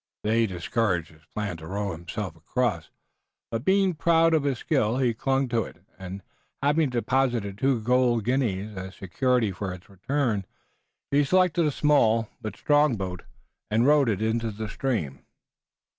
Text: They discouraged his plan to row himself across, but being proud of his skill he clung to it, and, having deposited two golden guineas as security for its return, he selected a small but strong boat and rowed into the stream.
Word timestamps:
They 0.23 0.47
discouraged 0.47 1.09
his 1.11 1.25
plan 1.25 1.57
to 1.57 1.67
row 1.67 1.91
himself 1.91 2.35
across, 2.35 2.89
but 3.51 3.63
being 3.63 3.93
proud 3.93 4.33
of 4.33 4.45
his 4.45 4.57
skill 4.57 4.97
he 4.97 5.13
clung 5.13 5.47
to 5.49 5.63
it, 5.63 5.77
and, 5.99 6.23
having 6.59 6.89
deposited 6.89 7.59
two 7.59 7.79
golden 7.81 8.23
guineas 8.23 8.75
as 8.75 8.95
security 8.95 9.51
for 9.51 9.71
its 9.71 9.89
return, 9.91 10.45
he 11.11 11.23
selected 11.23 11.67
a 11.67 11.71
small 11.71 12.29
but 12.41 12.57
strong 12.57 12.95
boat 12.95 13.21
and 13.69 13.85
rowed 13.85 14.09
into 14.09 14.49
the 14.49 14.67
stream. 14.67 15.23